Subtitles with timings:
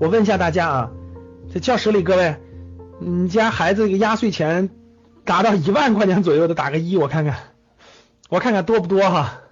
[0.00, 0.90] 我问一下大家啊，
[1.52, 2.34] 这教室里各位，
[3.00, 4.70] 你家孩子这个压岁钱
[5.26, 7.36] 达到一万块钱左右的，打个一，我看看，
[8.30, 9.42] 我看看多不多哈。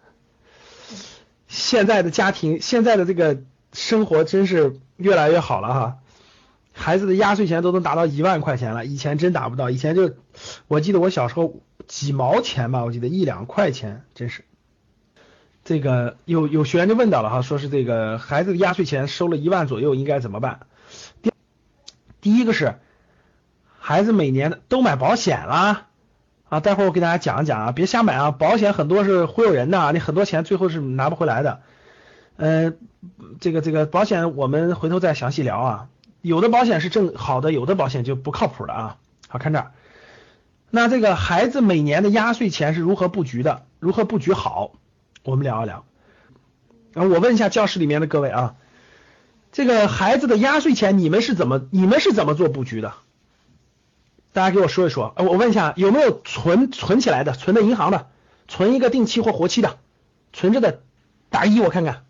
[1.48, 3.42] 现在的家庭，现在的这个
[3.74, 5.98] 生活真是越来越好了哈。
[6.72, 10.14] 孩子的压岁钱都能达到一万块钱了，以前真达不到，以前就
[10.66, 14.46] 我记得我小时候几毛钱吧，我记得一两块钱，真是。
[15.68, 20.60] 这个有有学员就问到了哈，说是这个孩子的压岁钱收了一万左右，应该怎么办？
[21.20, 21.30] 第
[22.22, 22.76] 第一个是
[23.78, 25.88] 孩子每年都买保险啦
[26.48, 31.60] 啊，待会儿我给大家讲一讲啊，别瞎买啊，保险很多是忽悠人的，啊你很多钱最后是拿不回来的。
[32.36, 32.78] 嗯，
[33.38, 35.88] 这个这个保险我们回头再详细聊啊，
[36.22, 38.96] 有的保险是正好的，有的保险就不靠谱的啊。
[39.28, 39.72] 好看这儿，
[40.70, 43.66] 那这个孩子每年的压岁钱是如何布局的？
[43.80, 44.72] 如何布局好？
[45.28, 45.84] 我们聊一聊，
[46.94, 48.56] 然后我问一下教室里面的各位啊，
[49.52, 52.94] 这个孩子的压岁钱你们是怎么你们是怎么做布局的？
[54.32, 55.12] 大家给我说一说。
[55.16, 58.08] 我问一下有没有存存起来的，存的银行的，
[58.46, 59.78] 存一个定期或活期的，
[60.32, 60.80] 存着的
[61.28, 62.06] 打一我看看，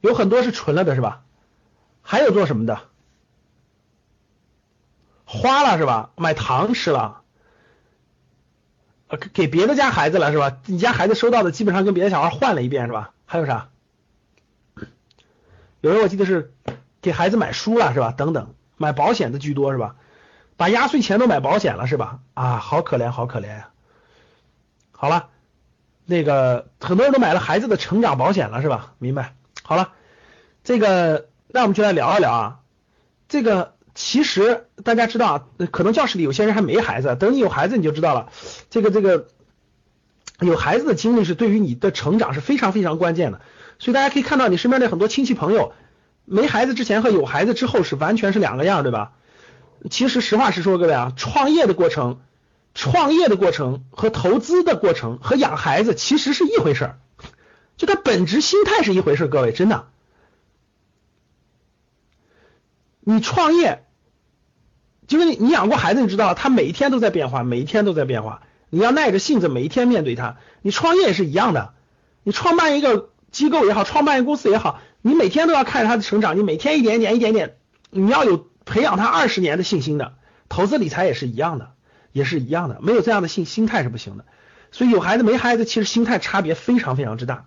[0.00, 1.24] 有很多是存了的是吧？
[2.02, 2.82] 还有做什么的？
[5.24, 6.10] 花了是吧？
[6.14, 7.22] 买糖吃了。
[9.16, 10.58] 给别的家孩子了是吧？
[10.66, 13.12] 你家孩子收到的基本上跟别的小孩换了一遍是吧？
[13.26, 13.68] 还有啥？
[15.80, 16.52] 有人我记得是
[17.02, 18.12] 给孩子买书了是吧？
[18.16, 19.96] 等等，买保险的居多是吧？
[20.56, 22.20] 把压岁钱都买保险了是吧？
[22.34, 23.68] 啊，好可怜，好可怜呀！
[24.92, 25.28] 好了，
[26.06, 28.94] 那个很多人都买了孩子的成长保险了是吧？
[28.98, 29.34] 明白？
[29.62, 29.92] 好了，
[30.62, 32.60] 这个那我们就来聊一聊啊，
[33.28, 33.73] 这个。
[33.94, 38.30] 其实大家知道啊，可能教室里有些人还没孩子，等你有孩子你就知道了。
[38.70, 39.28] 这个这个
[40.40, 43.40] 有孩子的经历是对于你的成长是非常非常关键的。
[43.78, 45.72] 所以大家可以看到你身边的很多亲戚朋友，
[46.24, 49.12] 没孩子之前和有孩子之后是完全是两个样，对吧？
[49.90, 52.20] 其实实话实说，各位啊，创业的过程、
[52.74, 56.98] 创业的过程和投资的过程和养孩子其实是一回事儿，
[57.76, 59.86] 就它本质心态是一回事儿，各位真的。
[63.00, 63.83] 你创业，
[65.06, 68.42] 就是你你养过孩子，你知道他每一天都在变化，每一天都在变化。
[68.70, 70.36] 你要耐着性子，每一天面对他。
[70.62, 71.74] 你创业也是一样的，
[72.22, 77.56] 你创办一个机构也好，创办一个公司也好，你每天都要看着他的成长，你每天一点点一点点，
[77.90, 80.14] 你要有培养他二十年的信心的。
[80.48, 81.72] 投资理财也是一样的，
[82.12, 84.24] 也是一样的，没有这样的心心态是不行的。
[84.72, 87.46] 所以有孩子没孩子，其实心态差别非常非常之大。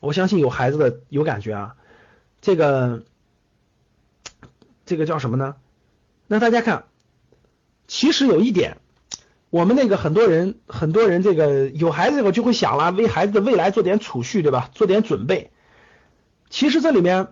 [0.00, 1.74] 我相信有孩子的有感觉啊，
[2.40, 3.02] 这个。
[4.86, 5.56] 这个叫什么呢？
[6.30, 6.84] 那大家看，
[7.86, 8.76] 其实有一点，
[9.50, 14.70] 我们那个很多人，很多人这个有孩子以后就会想了，为孩子的未来做点储蓄，对吧？
[14.74, 15.50] 做点准备。
[16.50, 17.28] 其实这里面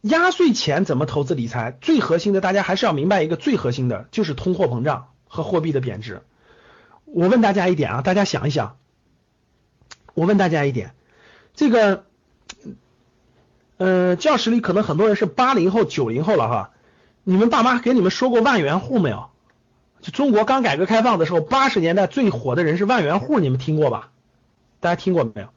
[0.00, 6.22] 压岁钱怎么投资理财，最核心的，大家还是要明白一个最核心的，就是通货膨胀和货币的贬值。
[7.04, 8.76] 我问大家一点啊，大家想一想，
[10.14, 10.94] 我问大家一点，
[11.54, 12.04] 这个。
[13.76, 16.70] 呃，教室里可能很多人是八零后、九零后了哈。
[17.28, 19.28] 你们爸妈给你们说过万元户没有？
[20.00, 24.08] 就中国刚改革开放的时候，八十年代最火的人是万元户，你们听过吧？
[24.80, 25.48] 大家听过没有？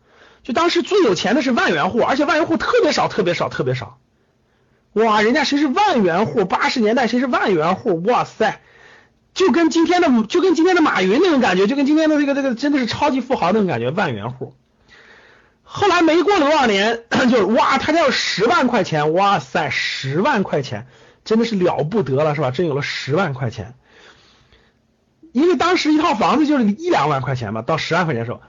[0.43, 3.99] 就当时最有钱的是万元户，而且万元户特别少、特别少、特别少。
[4.91, 6.43] 哇，人家谁是万元户？
[6.43, 8.03] 八十年代谁是万元户？
[8.03, 8.59] 哇塞，
[9.33, 14.55] 就跟今天的就跟今天的马云那种感觉，就跟今天的这个这个真的是超级富豪那种感觉，万元户。
[15.63, 20.85] 后来没过了多少年， 就是哇，他家有十万块钱，哇塞，十万块钱
[21.23, 22.51] 真的是了不得了，是吧？
[22.51, 23.75] 真有了十万块钱，
[25.31, 28.41] 因为当时一套房子就是一两万块钱嘛，到十万块钱的时候，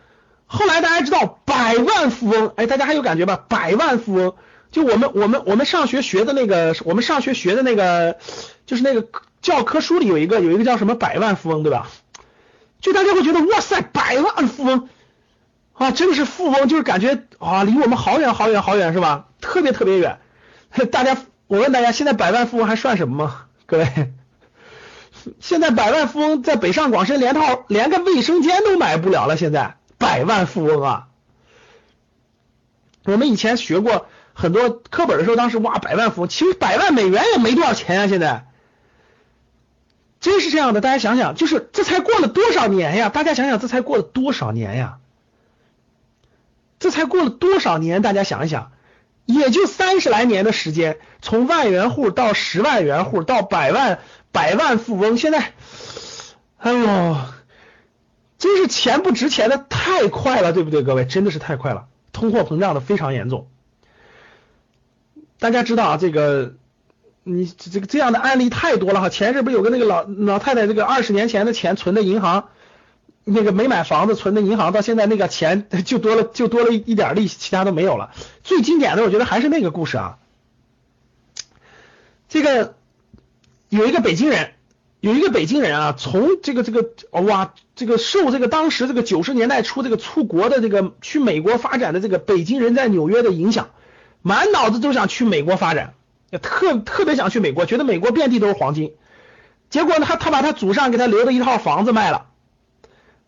[0.46, 3.44] 后来大家知道百万富翁，哎，大家还有感觉吧？
[3.48, 4.34] 百万富翁，
[4.70, 8.18] 就我们我们我们上学学的那个，我们上学学的那个，
[8.66, 9.06] 就是那个
[9.40, 11.88] 教科书里有一个有一个叫什么百万富翁，对吧？
[12.80, 14.88] 就大家会觉得哇塞，百万富翁。
[15.74, 19.28] 啊，真的是富翁，就是感觉啊，离我们好远好远好远，是吧？
[19.40, 20.18] 特别特别远。
[20.92, 21.16] 大家，
[21.52, 23.44] 我问大家，现在百万富翁还算什么吗？
[23.66, 24.14] 各位，
[25.38, 29.37] 现在百万富翁在北上广深连套连个卫生间都买不了了。
[29.37, 31.08] 现在百万富翁啊，
[33.04, 38.06] 我们以前学过很多课本的时候，当时哇，百万富翁，其实百万美元也没多少钱啊。
[38.06, 38.46] 现在
[40.20, 43.10] 真是这样的，大家想想，就是这才过了多少年呀？
[43.10, 45.00] 大家想想，这才过了多少年呀？
[46.78, 48.00] 这才过了多少年？
[48.00, 48.72] 大家想一想，
[49.26, 54.00] 也就三十来年的时间，从万元户到十万元户到百万
[54.32, 55.52] 百万富翁，现在，
[56.58, 57.16] 哎呦，
[58.38, 60.82] 真是钱不值钱的太快了，对不对？
[60.82, 63.46] 各位，真的是太快了，通货膨胀的非常严重。
[65.38, 66.54] 大家知道啊，这个
[67.22, 69.08] 你这个这样的案例太多了哈。
[69.08, 72.48] 前阵不是有个那个老老太太，这个二十年前的钱存的银行，
[73.22, 78.10] 那个没买房子存的银行，到现在那个钱 就多了就多了一点利息，其他都没有了。
[78.42, 80.18] 最经典的，我觉得还是那个故事啊。
[82.32, 82.76] 这个
[83.69, 84.52] 有一个北京人，
[85.00, 93.69] 有一个北京人啊，从这个这个哇，这个受这个当时这个九十年代初这个出国的这个去美国发展的这个北京人在纽约的影响，
[94.23, 95.93] 满脑子都想去美国发展，
[96.40, 98.94] 特特别想去美国，觉得美国遍地都是黄金。
[99.69, 102.28] 结果呢，他他把他祖上给他留的一套房子卖了，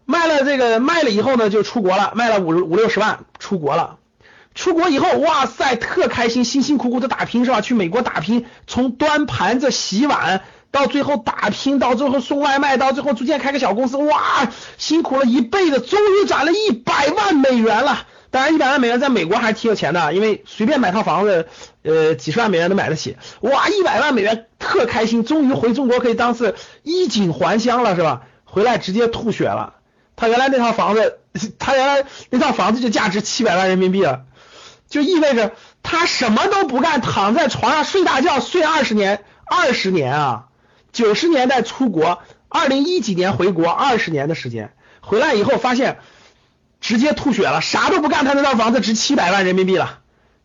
[0.07, 3.99] 卖了这个卖了以后呢，就出国了，卖了五五六十万出国了。
[4.55, 7.61] 出国以后，哇塞，特开心，辛辛苦苦的打拼是吧？
[7.61, 18.07] 去美国打拼，从端盘子、洗碗，到最后打拼，到最后送外卖，到最后逐渐开个小公司，哇，辛苦了一辈子，终于攒了一百万美元了。
[18.31, 21.47] 当然，一百万美元在美国还是挺有钱的，因为随便买套房子，
[21.83, 23.17] 呃，几十万美元都买得起。
[23.41, 28.23] 哇，一百万美元，特开心，终于回中国可以当次衣锦还乡了，是吧？
[28.45, 29.75] 回来直接吐血了。
[30.17, 31.19] 他原来那套房子，
[31.59, 34.23] 他原来那套房子就价值七百万人民币了。
[34.95, 40.45] 就意味着他什么都不干，躺在床上睡大觉，睡二十年，二十年啊！
[40.93, 45.99] 九十年代出国，二零一几年回国，二十年的时间，回来以后发现
[46.81, 49.99] 直接吐血了，啥都不干，他那套房子值七百万人民币了，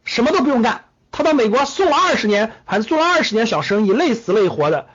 [0.04, 4.88] 什么都不用干，他到美国送了二十年，还是做了二十年小生意，累死累活的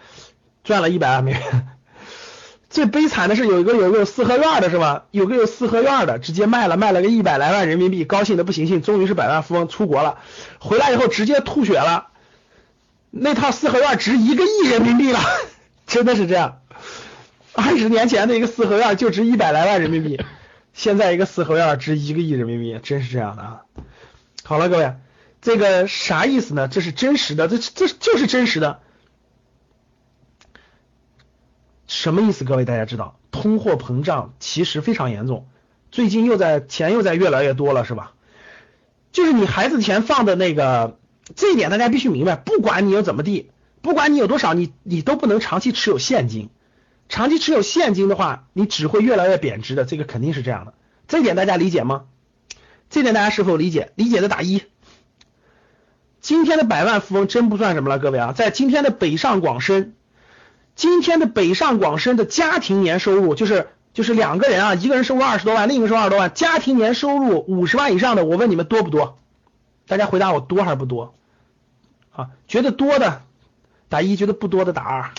[0.64, 1.68] 赚了一百万美元。
[2.74, 5.04] 最悲惨的是有一个有个四合院的是吧？
[5.12, 10.18] 有个有四合院的，直接卖了，卖了个一百来万人民币，高兴的不行行，终于是百万富翁出国了，
[10.58, 12.08] 回来以后直接吐血了，
[13.12, 15.20] 那套四合院值一个亿人民币了，
[15.86, 16.62] 真的是这样。
[17.52, 20.20] 二十年前的一个四合院就值一百来万人民币，
[20.72, 23.60] 现在一个四合院值一个亿人民币，真是这样的啊。
[24.42, 24.94] 好了，各位，
[25.40, 26.66] 这个啥意思呢？
[26.66, 28.80] 这是真实的，这这就是真实的。
[31.94, 32.44] 什么意思？
[32.44, 35.46] 各位大家知道，通货膨胀其实非常严重，
[35.92, 38.14] 最近又在钱又在越来越多了，是吧？
[39.12, 40.98] 就是你孩子钱放的那个，
[41.36, 46.50] 这一点大家必须明白，不管你有怎么地，不管你有多少，你你都不能长期持有现金，
[47.08, 50.74] 长期持有现金的话，你只会越来越贬值的，这个肯定是这样的，
[51.06, 52.06] 这一点大家理解吗？
[52.90, 53.92] 这点大家是否理解？
[53.94, 54.62] 理解的打一。
[56.20, 59.94] 今天的百万富翁真不算什么了，各位啊，在今天的北上广深。
[60.74, 69.18] 今天的北上广深的家庭年收入就是就是两个人啊，一个人收入二十多万，另一个收入二十多万，家庭年收入五十万以上的，我问你们多不多？
[69.86, 71.14] 大家回答我多还是不多？
[72.10, 73.22] 啊，觉得多的
[73.88, 75.12] 打一，觉得不多的打二。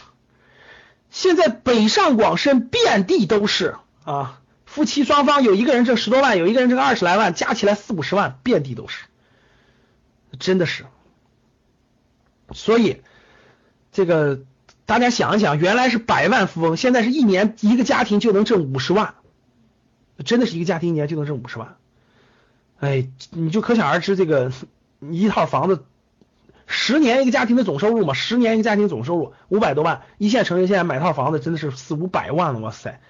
[1.09, 9.05] 现在北上广深遍地都是啊，夫妻双方有一个人挣十多万，有一个人挣二十来万，加起来四五十万，遍地都是，
[10.37, 10.85] 真的是。
[12.51, 13.01] 所以
[13.93, 14.41] 这个。
[14.85, 19.15] 大家想一想，原来是百万富翁，现在是一年一个家庭就能挣五十万，
[20.23, 21.75] 真的是一个家庭一年就能挣五十万，
[22.79, 24.51] 哎，你就可想而知，这个
[24.99, 25.83] 一套房子，
[26.67, 33.01] 十年一个家庭的总收入嘛，十年一个家庭总收入五百多万，一线城市现在买套房子真的是四五百万了，哇塞！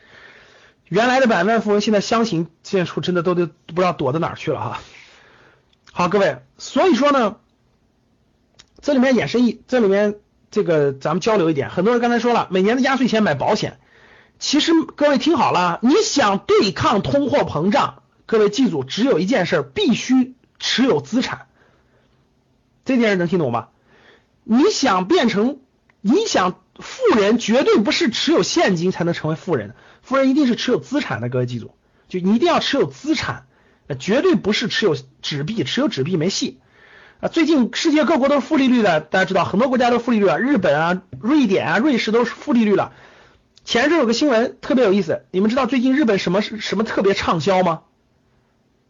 [0.87, 4.79] 原来的百万富翁现在相形见绌，真的都得不知道躲到哪儿去了哈。
[5.91, 7.35] 好，各位，所以说呢，
[8.79, 10.15] 这里面衍生一，这里面。
[10.55, 13.77] 这个咱们交流一点，很多人刚才说了，每年的压岁钱买保险，
[14.39, 21.47] 其实各位听好了，你想对抗通货膨胀，各位记住，只有一件事，必须持有资产。
[22.85, 23.67] 这件事能听懂吗？
[24.45, 25.59] 你想变成，
[25.99, 31.27] 你想富人，绝对不是持有现金才能成为富人，富人一定是持有资产的。
[31.27, 31.73] 各位记住，
[32.07, 33.47] 就你一定要持有资产，
[33.99, 36.61] 绝对不是持有纸币，持有纸币没戏。
[37.27, 42.93] 最近世界各国都是负利率的，大家知道很多国家都负利率了，日本啊、瑞典啊、瑞士都是负利率了。
[43.63, 47.81] 前阵有个新闻特别有意思，你们知道最近日本什么什么特别畅销吗？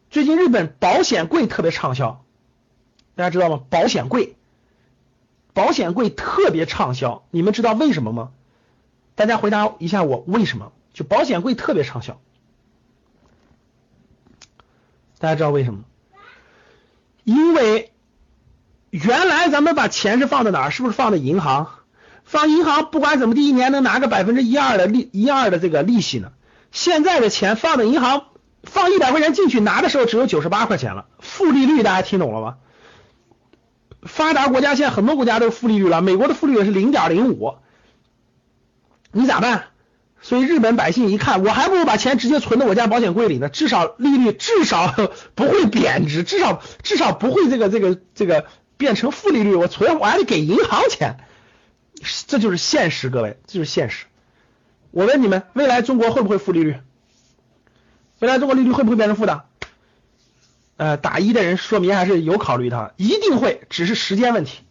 [0.09, 2.25] 最近日本保险柜特别畅销，
[3.15, 3.61] 大家知道吗？
[3.69, 4.35] 保险柜，
[5.53, 8.31] 保险柜特别畅销，你们知道为什么吗？
[9.15, 10.73] 大家回答一下我为什么？
[10.93, 12.19] 就保险柜特别畅销，
[15.19, 15.85] 大家知道为什么？
[17.23, 17.91] 因为。
[19.03, 20.71] 原来咱们把钱是放在哪儿？
[20.71, 21.67] 是不是放在银行？
[22.23, 26.31] 放银行不管怎么地，一年能拿个百分之一二的利一二的这个利息呢？
[26.71, 28.27] 现在的钱放在银行，
[28.63, 32.55] 放一百块钱进去拿的时候只有九十八块钱了，负利率大家听懂了吗？
[34.01, 37.55] 发达国家现在很多国家都是负利率了，美国的负利率是零点零五，
[39.11, 39.65] 你咋办？
[40.21, 44.95] 所以日本百姓一看，我还不如把钱直接存到我家保险柜里呢，至少利率至少
[45.35, 48.45] 不会贬值，至少至少不会这个这个这个。
[48.77, 51.17] 变成负利率，我存我还得给银行钱，
[52.27, 54.05] 这就是现实，各位，这就是现实。
[54.91, 56.77] 我问你们，未来中国会不会负利率？
[58.19, 59.45] 未来中国利率会不会变成负的？
[60.77, 64.63] 呃，打一的人说明还是有考虑的，一定会，只是时间问题，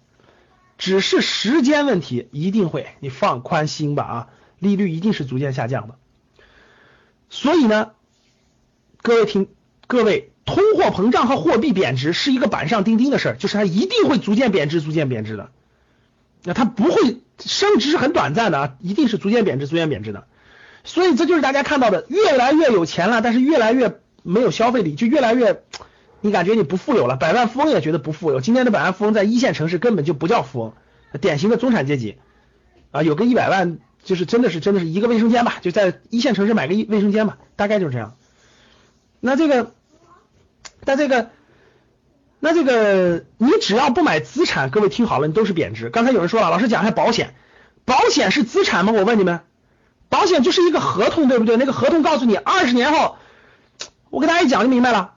[0.76, 5.96] 只是时间问题，一定会，你放宽心吧啊，利率一定是逐渐下降的。
[7.30, 7.92] 所以呢，
[9.00, 9.48] 各位听，
[9.86, 15.50] 各位，通货膨胀和货币贬值是一个板上钉钉的事儿，就是它一定会逐渐贬值，逐渐贬值的。
[16.42, 17.20] 那它不会。
[17.36, 20.28] 升值是很短暂的啊，一定是逐渐贬值、逐渐贬值的，
[20.84, 25.62] 所以这就是大家看到的，越来越有钱了，但是越来越没有消费力，就越来越，
[26.20, 28.40] 你感觉你不富有了，百万富翁也觉得不富有。
[28.40, 30.74] 今天的百万富翁在一线城市根本就不叫富翁，
[31.20, 32.18] 典型的中产阶级
[32.92, 38.14] 啊，有个一百万就是真的是真的是一个卫生间吧，就在一线城市买个卫生间吧，大概就是这样。
[39.18, 39.72] 那这个，
[40.84, 41.30] 但这个。
[42.40, 45.88] 那这个你只要不买资产，各位听好了，你都是贬值。
[45.88, 47.34] 刚才有人说了，老师讲一下保险，
[47.86, 48.92] 保险是资产吗？
[48.92, 49.40] 我问你们，
[50.10, 51.56] 保险就是一个合同，对不对？
[51.56, 53.16] 那个合同告诉你二十年后，
[54.10, 55.12] 我给大家一讲就明白了。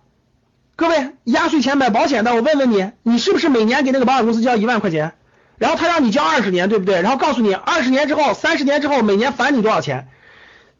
[0.77, 5.15] 各位压岁钱买保险的，我问问你，你是不是每年给那个保险公司交一万块钱？
[5.57, 7.01] 然后他让你交二十年，对不对？
[7.01, 10.07] 然后告诉你二十年之后、三十年之后每年返你多少钱？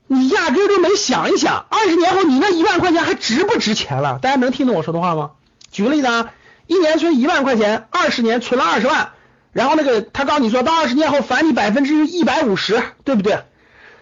[0.07, 4.19] 你压根都没想一想，二十年后你那一万块钱还值不值钱了？
[4.21, 5.31] 大家能听懂我说的话吗？
[5.71, 6.31] 举个例子啊。
[6.69, 9.11] 一年存一万块钱，二十年存了二十万，
[9.53, 13.43] 然后那个他告诉你说到二十年后返你百分之一百五十，对不对？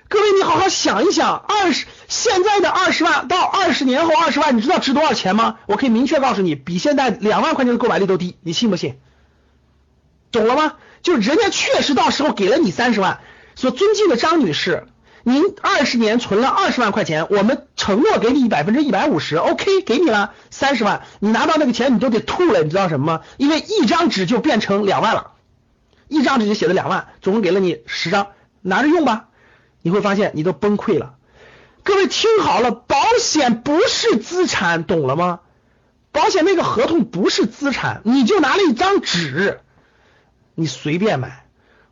[0.08, 5.58] 各位你好好想一想，二十现在的二十万到二十年后二十万，你知道值多少钱吗？
[5.68, 8.98] 我可以明确告诉你，比现在两万块钱的购买力都低，你信不信？
[10.32, 10.74] 懂了吗？
[11.04, 13.20] 就是人家确实到时候给了你三十万，
[13.56, 14.88] 说尊敬的张女士。
[15.28, 23.22] 您二十年存了二十万块钱，我们承诺给你百分之一百五十，OK，给你了三十万，你拿到那个钱你都得吐了，你知道什么吗？
[23.38, 25.32] 因为一张纸就变成两万了，
[26.10, 28.28] 一张纸就写了两万，总共给了你十张，
[28.62, 29.30] 拿着用吧，
[29.82, 31.16] 你会发现你都崩溃了。
[31.82, 35.40] 各位听好了，保险不是资产，懂了吗？
[36.12, 39.62] 保险那个合同不是资产，你就拿了一张纸，
[40.54, 41.45] 你随便买。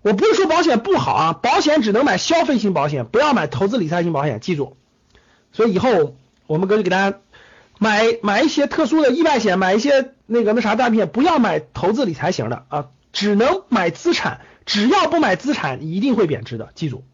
[0.03, 4.77] 我不是说保险不好啊，保险只能买消费型保险，不要买投资理财型保险，记住。
[5.53, 7.17] 所以以后我们哥就给大家
[7.79, 17.05] 买买一些特殊的意外险，买一些那个那啥大险，不要买投资理财型的啊，只能买资产，只要不买资产，一定会贬值的，记住。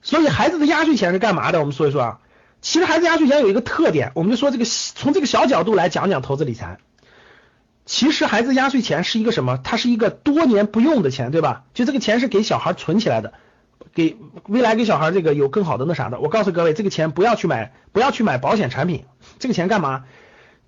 [0.00, 1.58] 所以孩子的压岁钱是干嘛的？
[1.58, 2.20] 我们说一说啊，
[2.60, 6.78] 其实孩子压岁钱有一个特点，我们就说这个从这个小角度来讲讲投资理财。
[7.86, 9.58] 其实孩子压岁钱是一个什么？
[9.62, 11.64] 它是一个多年不用的钱，对吧？
[11.74, 13.34] 就这个钱是给小孩存起来的，
[13.92, 16.18] 给未来给小孩这个有更好的那啥的。
[16.18, 19.04] 我告诉各位，这个钱不要去买，不要去买保险产品。
[19.38, 20.04] 这个钱干嘛？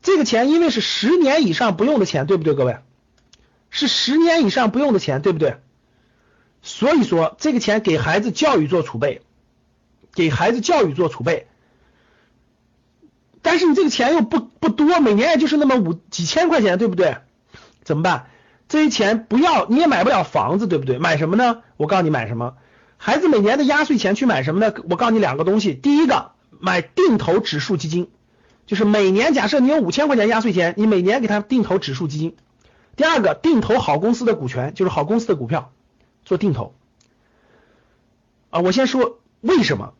[0.03, 2.55] 这个钱因为是十年以上不用的钱，对不对？
[2.55, 2.77] 各位，
[3.71, 5.57] 是十年以上不用的钱，对不对？
[6.61, 9.23] 所以说这个钱给孩子教育做储备，
[10.15, 11.47] 给孩子教育做储备。
[13.47, 17.19] 但是你这个钱又不不多，每年也就是那么五几千块钱，对不对？
[17.85, 18.27] 怎么办？
[18.67, 20.99] 这些钱不要，你也买不了房子，对不对？
[20.99, 21.63] 买什么呢？
[21.77, 22.55] 我告诉你买什么。
[22.97, 24.75] 孩子每年的压岁钱去买什么呢？
[24.91, 25.75] 我告诉你两个东西。
[25.75, 28.11] 第一个，买定投指数基金，
[28.67, 32.35] 就是每年假设你有五千块钱压岁钱，你每年给他定投指数基金。
[32.97, 35.71] 第二个，定投好公司的股权，就是好公司的股票
[36.25, 36.75] 做定投。
[38.51, 39.93] 啊，我先说为什么。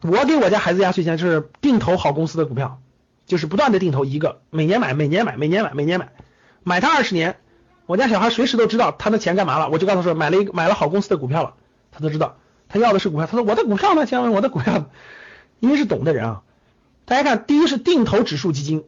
[0.00, 2.80] 我给我家孩子压岁钱就是定投好公司的股票，
[3.26, 6.12] 就是不断的定投一个，每年买，每年买，每年买，每年买，
[6.62, 7.36] 买它二十年。
[7.86, 11.54] 我家小孩随时都知道他的钱干嘛了，我就告诉他说买了一个买了好公司的股票了，
[11.90, 12.36] 他都知道，
[12.68, 13.26] 他要的是股票。
[13.26, 14.06] 他说我的股票呢？
[14.06, 14.90] 先问我的股票，
[15.58, 16.42] 因为是懂的人啊。
[17.06, 18.84] 大家看，第一是定投指数基金，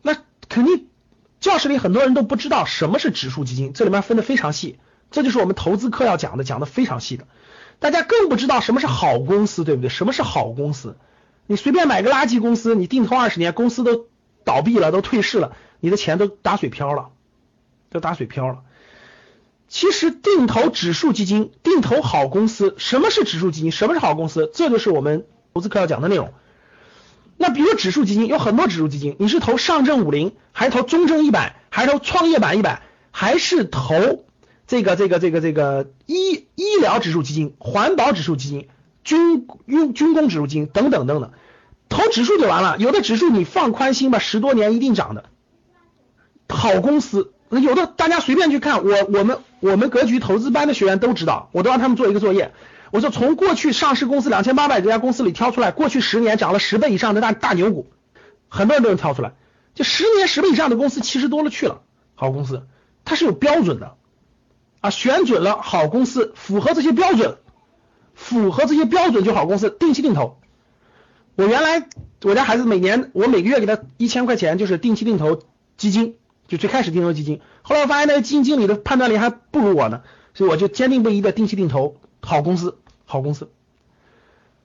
[0.00, 0.16] 那
[0.48, 0.86] 肯定
[1.40, 4.78] 教室里很多人都不知道什么是指数基金，这里面分的非常细，
[5.10, 7.26] 这就是我们投资课要讲的，讲的非常细的。
[7.84, 9.90] 大家更不知道什么是好公司，对不对？
[9.90, 10.96] 什么是好公司？
[11.46, 14.06] 你随便买个垃圾公司，你定投二十年，公司都
[14.42, 17.10] 倒闭了，都退市了，你的钱都打水漂了，
[17.90, 18.60] 都打水漂了。
[19.68, 23.70] 其实定投指数基金，定投好公司，什么是指数基金？
[23.70, 24.50] 什么是好公司？
[24.54, 26.32] 这就是我们投资课要讲的内容。
[27.36, 34.24] 那比如指数基金有很多指数基金，你是投上证五零，还是投中证一百，还是投创业板一百，还是投？
[34.66, 38.68] 这个这个这个这个医医疗指数基金、环保指数基金、
[39.02, 41.32] 军用军工指数基金等等等等，
[41.88, 42.76] 投指数就完了。
[42.78, 45.24] 有的指数你放宽心吧，十多年一定涨的。
[46.48, 52.52] 好公司，有的大家随便去看，我我们我们格局投资班的学员都知道，我都让他们做一个作业。
[52.90, 57.88] 我说从过去上市公司两千八百多家公司里挑出来，过去十年涨了十倍以上的大大牛股，
[58.48, 59.32] 很多人都能挑出来。
[59.74, 61.82] 就十年十倍以上的公司其实多了去了。
[62.14, 62.66] 好公司，
[63.04, 63.96] 它是有标准的
[64.84, 67.38] 啊，选准了好公司，符合这些标准，
[68.12, 70.36] 符合这些标准就好公司，定期定投。
[71.36, 71.88] 我原来
[72.22, 75.40] 我家孩子每年我每个月给他一千块钱，就是定期定投
[75.78, 76.16] 基金，
[76.48, 80.02] 就最开始定投基金，后来我发现那个基金经理的判断力还不如我呢，
[80.34, 82.76] 所以我就坚定不移的定期定投好公司，
[83.06, 83.48] 好公司，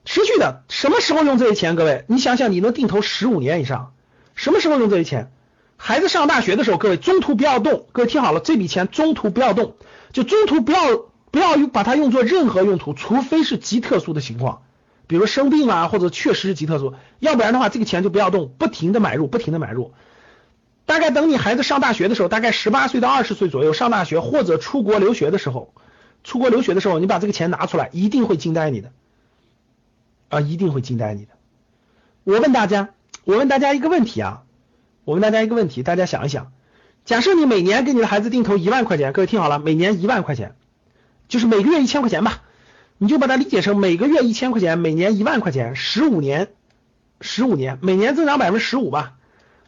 [0.04, 1.76] 持续的，什么时候用这些钱？
[1.76, 3.94] 各位，你想想，你能定投十五年以上，
[4.34, 5.32] 什么时候用这些钱？
[5.78, 9.76] 孩子上大学的时候，各位中途不要动，各位听好了，这笔钱中途不要动，
[10.12, 10.96] 就中途不要
[11.30, 14.62] 不要把它用作任何用途，除非是极特殊的情况。
[15.06, 19.92] 比如生病啊，或者确实是极特殊，要不然的话，这个钱就不要动，不停的买入，不停的买入。
[20.86, 25.74] 大概等你孩子上大学的时候，大概十八岁到二十岁左右上大学或者出国留学的时候，
[26.22, 28.92] 出国留学的时候，你把这个钱拿出来，一定会惊呆你的
[30.28, 31.30] 啊，一定会惊呆你的。
[32.22, 32.90] 我问大家，
[33.24, 34.42] 我问大家一个问题啊，
[35.04, 36.52] 我问大家一个问题，大家想一想，
[37.04, 40.54] 假设你每年给你的孩子定投一万块钱，各位听好了，每年一万块钱，
[41.28, 42.42] 就是每个月一千块钱吧。
[42.98, 46.52] 你就把它理解成每个月一千块钱，每年一万块钱，十五年，
[47.20, 49.14] 十五年，每年增长百分之十五吧，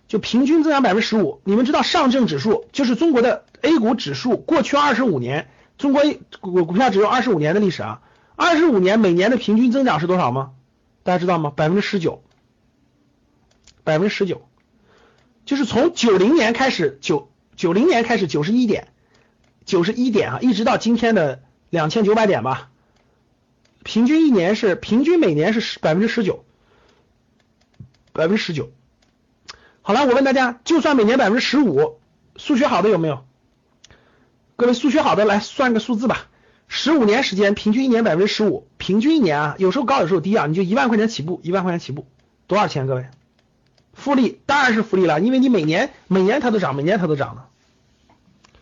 [0.06, 1.40] 就平均增长百分之十五。
[1.44, 5.48] 你们知道上证指数就是中国的 A 股指数，过去二十五年，
[5.78, 6.02] 中国
[6.40, 8.02] 股股票只有二十五年的历史啊，
[8.36, 10.50] 二十五年每年的平均增长是多少吗？
[11.02, 11.50] 大家知道吗？
[11.56, 12.22] 百分之十九，
[13.82, 14.42] 百分之十九，
[15.44, 18.88] 就是从九零年开始，九九零年开始九十一点，
[19.64, 22.70] 九十一点啊，一直到今天的两千九百点吧。
[23.84, 26.44] 平均一年是平均每年是十百分之十九，
[28.12, 28.70] 百分之十九。
[29.80, 31.98] 好了，我问大家，就算每年百分之十五，
[32.36, 33.24] 数学好的有没有？
[34.54, 36.28] 各位数学好的来算个数字吧。
[36.68, 42.06] 十五年时间，平均一年百分之十五，平均一年啊，有时候高有时候低啊，你就一万块钱起步，一万块钱起步，
[42.46, 42.86] 多少钱？
[42.86, 43.06] 各位，
[43.92, 47.48] 复利当然是复利了，因为你每年每年它都涨，每年它都涨了。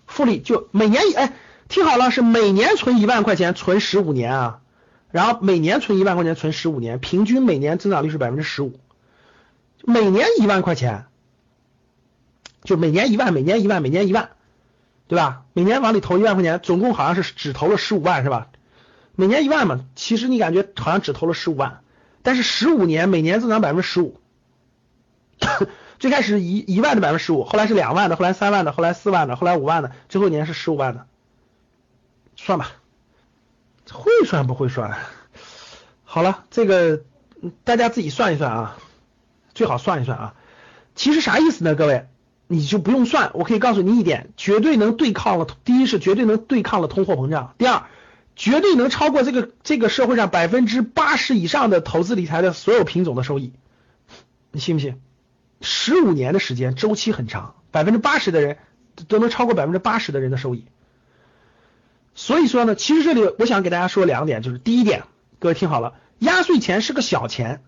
[0.06, 1.32] 复利就每年哎，
[1.68, 4.60] 听好了，是每年存一万块钱，存十五年啊。
[5.10, 8.78] 然后每年存一万块钱，存十五年，平均每年增长率是百分之十五。
[9.82, 11.06] 每年一万块钱，
[12.62, 14.30] 就每年一万，每年一万，每年一万，
[15.08, 15.42] 对吧？
[15.52, 18.48] 每年往里投一万块钱，总共好像是只投了十五万，是吧？
[19.16, 21.80] 每年一万嘛，其实你感觉好像只投了十五万，
[22.22, 24.19] 但是十五年每年增长百分之十五。
[25.98, 31.06] 最开始一一万的百分之十五，后来是两万的，后来三万的，后来四万的，后来五万的，最后一年是十五万的，
[32.36, 32.72] 算吧。
[33.92, 34.96] 会算不会算？
[36.04, 37.02] 好了，这个
[37.64, 38.76] 大家自己算一算啊，
[39.52, 40.34] 最好算一算啊。
[40.94, 41.74] 其实啥意思呢？
[41.74, 42.06] 各位，
[42.46, 45.46] 你就不用算，我可以告诉你一点，绝对能对抗了。
[45.64, 47.82] 第一是绝对能对抗了通货膨胀，第二
[48.36, 53.52] 绝对能超过这个这个社会上百分之八十以上的投资理财的所有品种的收益。
[54.52, 55.00] 你信不信？
[55.60, 58.58] 十五年的时间周期很长，百分之八十的人
[59.08, 60.64] 都能超过百分之八十的人的收益。
[62.14, 65.04] 所以说呢，其实这里我想给大家说两点，就是第一点，
[65.38, 67.62] 各位听好了，压岁钱是个小钱，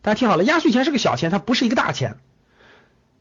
[0.00, 2.18] 大家听好了，压岁钱是个小钱，它不是一个大钱。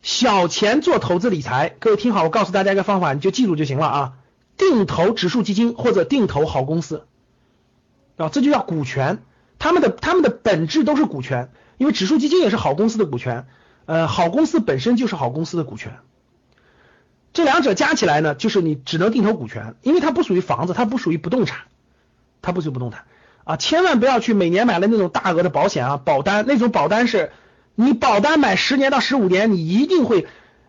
[0.01, 4.13] 小钱做投资理财，各位听好，我告诉大家一个方法，你就记住就行了啊。
[4.57, 7.07] 定投指数基金或者定投好公司
[8.17, 9.23] 啊，这就叫股权，
[9.59, 13.47] 他们的他们的本质都是股权，因为指数基金也是好公司的股权，
[13.85, 15.97] 呃，好公司本身就是好公司的股权。
[17.33, 21.61] 这两者加起来呢，就是你只能定投股权，因为它不属于房子，它不属于不动产，
[22.41, 23.05] 它不属于不动产
[23.43, 23.57] 啊！
[23.57, 27.31] 千万不要去每年买了那种大额的保险啊，保单那种保单是，
[27.75, 30.27] 你保单买十年到十五年，你一定会，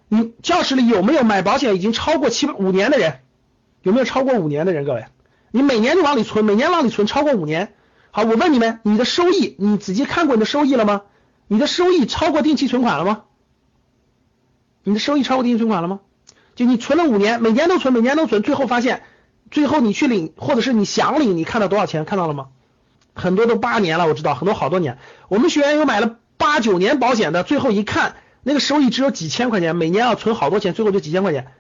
[0.09, 3.21] 你教室里有没有买保险已经超过七五年的人？
[3.83, 4.87] 有没有超过五年的人？
[4.87, 5.05] 各位，
[5.51, 7.75] 你每年就往里存，每年往里存超过五年。
[8.11, 11.03] 好，我问你们，你的收益，你仔细看过你的收益了吗？
[11.55, 13.23] 你的收益超过定期存款了吗？
[14.83, 16.01] 你的收益超过定期存款了吗？
[16.57, 19.05] 就你存了五年，每年都存，每年都存，最后发现，
[19.53, 22.05] 最后你去领，或者是你想领，你看到多少钱？
[22.05, 22.49] 看到了吗？
[23.15, 24.99] 很多都八年了，我知道很多好多年。
[25.29, 31.53] 我们学员有买了八九年保险的，最后一看，那个收益只有几千块钱，每年要存好多钱，最后就几千块钱。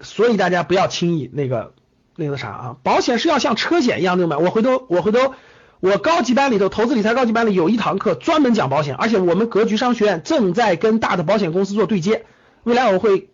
[0.00, 1.74] 所以大家不要轻易那个
[2.16, 4.38] 那个啥啊，保险是要像车险一样那种买。
[4.38, 5.34] 我回头我回头
[5.82, 12.24] 我高级班里头投资理财高级班里有一堂课专门讲保险，而且我们格局商学院正在跟大的保险公司做对接，
[12.62, 13.30] 未来我会。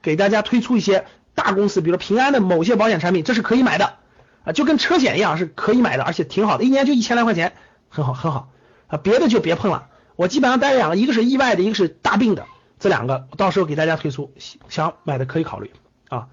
[0.00, 1.04] 给大家推出一些
[1.36, 3.98] 大公司，比如平安的某些保险产品，这是可以买的
[4.42, 7.52] 啊，就跟车险一样是可以买的，而且挺好的，一年就一千来块钱，
[7.88, 8.48] 很好很好
[8.88, 9.86] 啊，别的就别碰了。
[10.16, 12.46] 我基本上带两个，一个是意外的，一个是大病的，
[12.80, 14.32] 这两个到时候给大家推出，
[14.68, 15.70] 想买的可以考虑
[16.08, 16.26] 啊。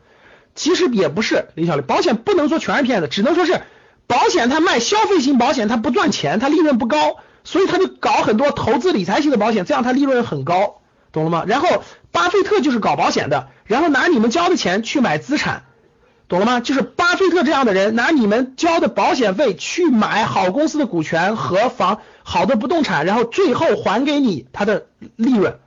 [0.56, 3.62] 其实也不是李小丽，保险不能说全是骗子，只能说是
[4.10, 10.82] 保险它卖消费型保险它不赚钱，它利润不高，所以他就搞很多投资理财型的保险，这样它利润很高。
[11.12, 11.44] 懂了吗？
[11.48, 15.64] 然后巴菲特就是搞保险的，然后拿你们交的钱去买资产，
[16.28, 16.60] 懂了吗？
[16.60, 25.60] 就是巴菲特这样的人拿你们交的保险费去买好公司的股权和房好的不动产，然后最后还给你他的利润，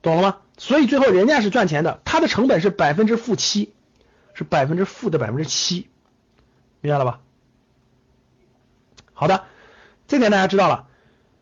[0.00, 0.36] 懂了吗？
[0.56, 3.74] 所以最后人家是赚钱的，他的成本是百分之负七，
[4.32, 5.88] 是百分之负的百分之七，
[6.80, 7.20] 明白了吧？
[9.18, 9.44] 好的，
[10.06, 10.84] 这点大家知道了。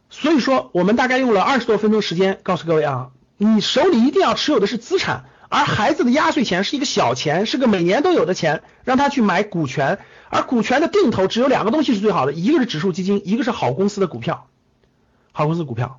[0.09, 9.99] 所以说，我们大概用了二十多分钟时间，告诉各位啊，你手里一定要持有的是资产，而孩子的压岁钱是一个小钱，是个每年都有的钱，让他去买股权，
[10.31, 14.47] 而股权的定投只有两个东西是最好的，一个是指数基金，一个是好公司的股票，
[15.33, 15.99] 好公司股票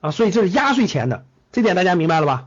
[0.00, 2.46] 啊，所以这是压岁钱的，这点大家明白了吧？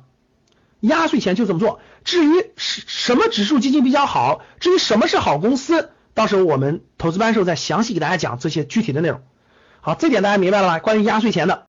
[0.80, 1.80] 压岁钱就这么做。
[2.04, 9.22] 至于什什么指数基金比较好，至于什么是好公司，到时候我们投资班时候再详细给大家讲这些具体的内容。
[9.82, 10.80] 好，这点大家明白了吧？
[10.80, 11.64] 关于压岁钱的。